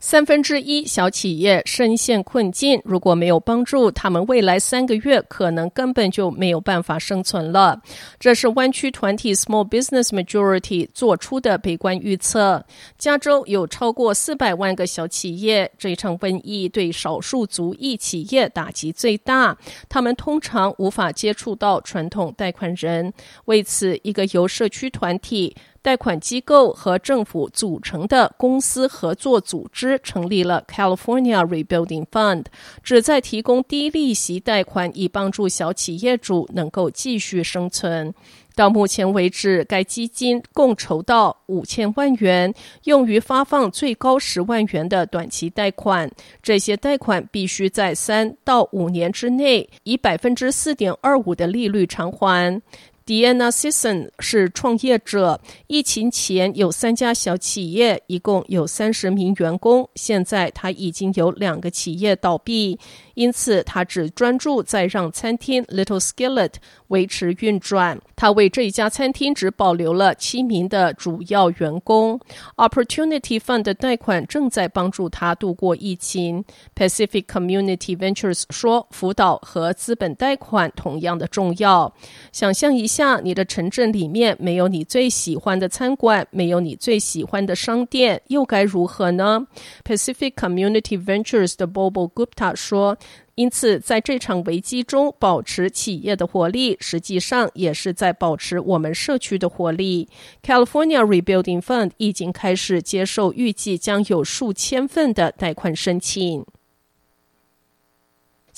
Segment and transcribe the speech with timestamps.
[0.00, 7.80] 三分之一小企业深陷困境，如果没有帮助，他们未来三个月可能根本就没有办法生存了。
[8.20, 12.64] 这是湾区团体 Small Business Majority 做出的悲观预测。
[12.96, 23.12] 加州有超过四百万个小企业，这场瘟疫对少数族裔企业打击最大，他们通常无法接触到传统贷款人。
[23.46, 25.56] 为此，一个由社区团体。
[25.80, 32.46] 贷款机构和政府组成的公司合作组织成立了 California Rebuilding Fund，
[32.82, 38.14] 旨在提供低利息贷款，以帮助小企业主能够继续生存。
[38.54, 42.52] 到目前为止，该基金共筹到五千万元，
[42.84, 46.10] 用于发放最高十万元的短期贷款。
[46.42, 52.60] 这些贷款必须在三到五年之内，以百分之四点二五的利率偿还。
[53.08, 55.40] Deanna Sisson 是创业者。
[55.66, 59.88] 疫情前有三家小企业，一共有三十名员工。
[59.94, 62.78] 现在他已经有两个企业倒闭。
[63.18, 66.52] 因此，他只专注在让餐厅 Little Skillet
[66.86, 68.00] 维持运转。
[68.14, 72.20] 他为这一家餐厅只保留了七名的主要员工。
[72.56, 76.44] Opportunity Fund 的贷款正在帮助他度过疫情。
[76.76, 81.92] Pacific Community Ventures 说，辅导和资本贷款同样的重要。
[82.30, 89.44] 想象一下，你的城镇里面没有你最喜欢的餐馆，没有你最喜欢的商店，又该如何呢
[89.84, 92.96] ？Pacific Community Ventures 的 Bobo Gupta 说。
[93.38, 100.08] 因此，在这场危机中保持企业的活力，实际上也是在保持我们社区的活力。
[100.42, 106.44] California Rebuilding Fund 已经开始接受预计将有数千份的贷款申请。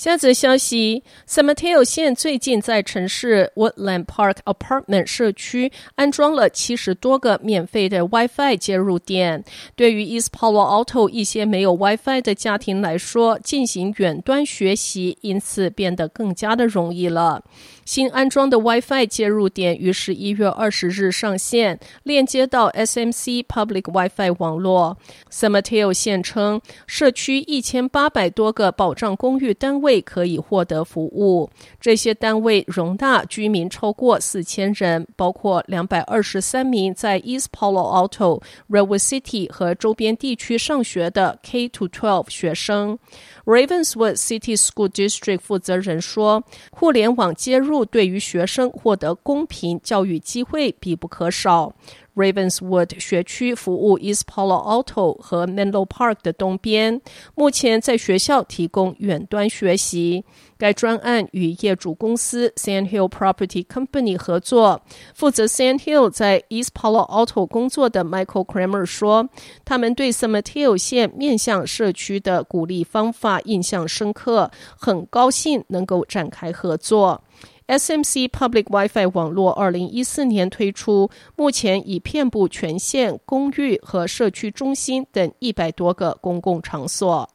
[0.01, 9.43] 下则消息：San Mateo 县最近在城市 Woodland Park Apartment 社区安装了七十多个免费的 WiFi 接入点。
[9.75, 17.43] 对于 East Palo Alto 一些没有 WiFi 的家庭来说，进行远端学习因此变得更加的容易了。
[17.85, 24.97] 新安装的 WiFi 接入点于十一月二十日上线，链接到 SMC Public WiFi 网络。
[25.29, 31.49] s a m a t e o 现称，社区一千八百多个保障公寓单位可以获得服务，
[31.79, 42.99] 这些单位容纳居民超过四千人，包括两百二十三名在 East Palo Alto、Redwood City 和周边地区上学的 K-12 学生。
[43.45, 51.73] Ravenswood City School District 负责人说：“互联网接入对于学生获得公平教育机会必不可少。”
[52.13, 56.99] Ravenswood 学区服务 East Palo Alto 和 Menlo Park 的东边，
[57.35, 60.25] 目前在学校提供远端学习。
[60.57, 64.81] 该专案与业主公司 Sandhill Property Company 合作。
[65.15, 69.29] 负责 Sandhill 在 East Palo Alto 工作的 Michael Kramer 说
[69.63, 77.23] ：“他们对 San Mateo 县面向社区的鼓励方法印象深刻，很高兴能够展开合作。”
[77.67, 87.29] SMC Public WiFi 网络二零一四年推出，目前已遍布全县公寓和社区中心等一百多个公共场所。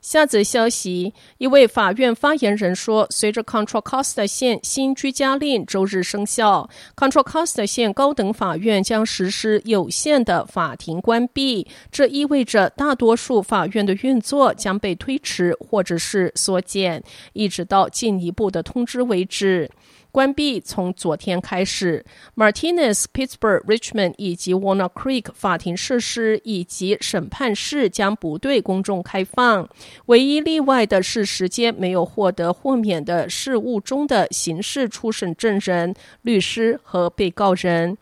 [0.00, 11.66] 下则消息，一位法院发言人说，随着 Control Costa 县新居家令周日生效，Control Costa 县高等法院将实施有限的法庭关闭。
[11.92, 17.02] 这意味着大多数法院的运作将被推迟或者是缩减，
[17.34, 19.70] 一直到进一步的通知为止。
[20.12, 22.04] 关闭从昨天开始
[22.36, 29.68] ，Martinez、Pittsburgh、Richmond 以及 Warner Creek 法庭设施以及审判室将不对公众开放。
[30.06, 37.96] 唯一例外的是时间没有获得豁免的事务中的刑事初审证人、律师和被告人。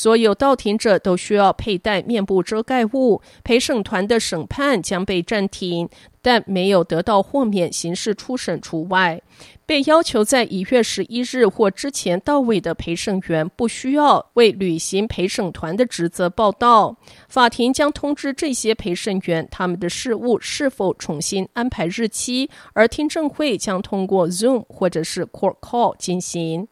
[0.00, 3.20] 所有到庭者都需要佩戴面部遮盖物。
[3.42, 5.88] 陪审团的审判将被暂停，
[6.22, 9.20] 但没有得到豁免刑事初审除外。
[9.66, 16.96] 被要求在一月十一日或之前到位的陪审员不需要为履行陪审团的职责报到。
[17.28, 26.68] 法庭将通知这些陪审员他们的事务是否重新安排日期，而听证会将通过 Zoom 或者是 Court Call 进行。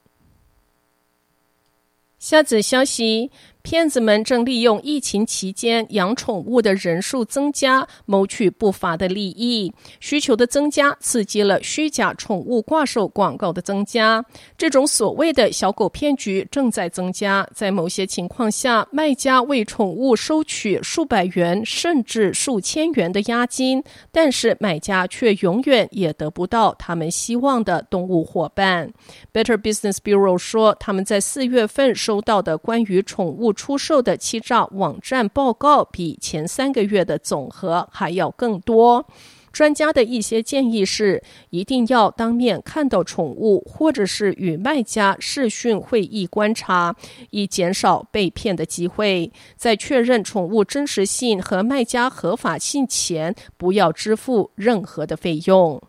[2.18, 3.30] 下则消息。
[3.66, 9.72] 骗子们正利用疫情期间养宠物的人数增加，谋取不法的利益。
[9.98, 14.24] 需求的增加刺激了虚假宠物挂售广告的增加。
[14.56, 17.44] 这种所谓的小狗骗局正在增加。
[17.52, 23.82] 在某些情况下，卖家为宠物收取数百元甚至数千元的押金，
[24.12, 28.92] 但是买家却永远也得不到他们希望的动物伙伴。
[29.32, 39.04] Better Business Bureau 说，他们在四月份收到的关于宠物出售的欺诈网站报告，比前三个月的总和还要更多。
[39.50, 46.94] 专家的一些建议是，一定要当面看到宠物，或者是与卖家视讯会议观察，
[47.30, 49.32] 以减少被骗的机会。
[49.56, 55.82] 在确认宠物真实性和卖家合法性前，不要支付任何的费用。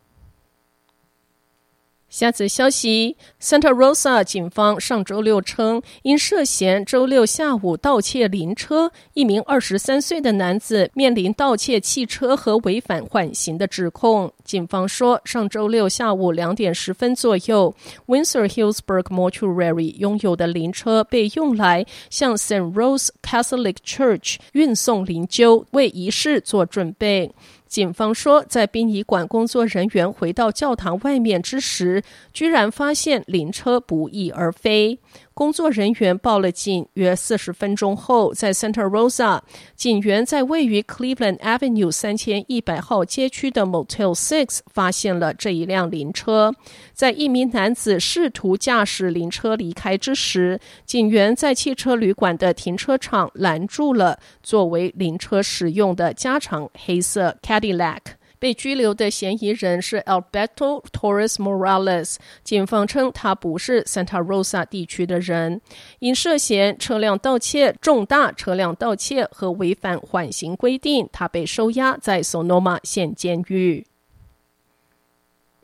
[2.09, 14.31] 下则消息：Santa Rosa 警方上周六称，因涉嫌周六下午盗窃灵车，一名二十三岁的男子面临盗窃汽车和违反缓刑的指控。
[14.45, 17.75] 警方说，上周六下午两点十分左右
[18.07, 22.73] ，Windsor Hillsburg Mortuary 拥有的灵车被用来向 St.
[22.73, 27.31] Rose Catholic Church 运送灵柩，为仪式做准备。
[27.67, 32.01] 警方说，在殡仪馆工作人员回到教堂外面之时，
[32.33, 34.99] 居然发现灵车不翼而飞。
[35.37, 36.83] 工作人员报了警。
[36.95, 39.39] 约四十分钟后，在 Santa Rosa，
[39.75, 46.51] 警员在位于 Cleveland Avenue 三千一百号街区的 Motel Six 发现了这一辆灵车。
[46.91, 57.99] 在一名男子试图驾驶灵车离开之时，警员在汽车旅馆的停车场拦住了作为灵车使用的加长黑色 Cadillac。
[58.39, 62.15] 被拘留的嫌疑人是 Alberto Torres Morales。
[62.43, 65.61] 警方称他不是 Santa Rosa 地区的人，
[65.99, 73.85] 因涉嫌车辆盗窃、重大车辆盗窃和违反缓刑规定，他被收押在 Sonoma 县监狱。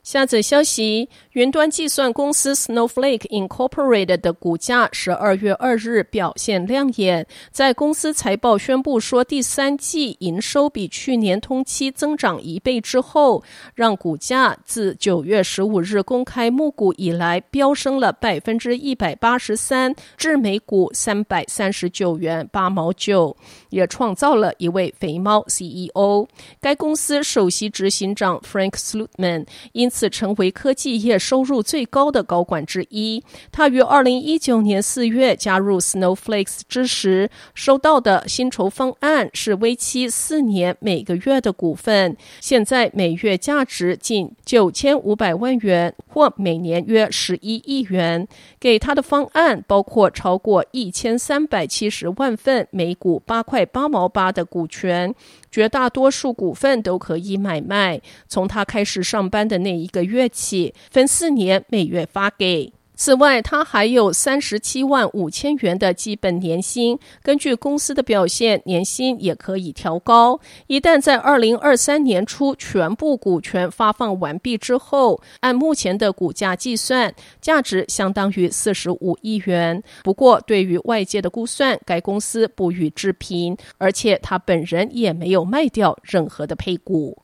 [0.04, 13.42] 下则消息：云端计算公司 Snowflake Incorporated 的股价十二月二日表现亮眼，在公司财报宣布说第三季营收比去年同期增长一倍之后，
[13.74, 23.34] 让股价自九月十五日公开募股以来飙升了百分之一百八十三，至每股三百三十九元八毛九，
[23.70, 26.28] 也创造了一位肥猫 CEO。
[26.60, 33.22] 该公司首席执行长 Frank Slutman 因此成为科技业收入最高的高管之一。
[33.52, 48.26] 他于二零一九年四月加入 Snowflake 之时，收到的薪酬方案是为期四年每个月的股份，现在每月价值近九千五百万元，或每年约十一亿元。
[48.58, 55.14] 给他的方案包括超过一千三百七十万份每股八块八毛八的股权。
[55.54, 58.00] 绝大多数股份都可以买卖。
[58.26, 62.72] 从他开始上班的那一个月起，分四年每月发给。
[62.96, 66.98] 此外，他还有三十七万五千元的基本年薪。
[67.22, 70.38] 根据公司的表现，年薪也可以调高。
[70.68, 79.82] 一旦在二零二三年初全部股权发放完毕之后，按目前的股价计算，价值相当于四十五亿元。
[80.04, 87.23] 不过，对于外界的估算，该公司不予置评，而且他本人也没有卖掉任何的配股。